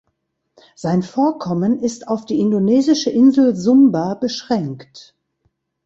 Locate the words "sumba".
3.55-4.15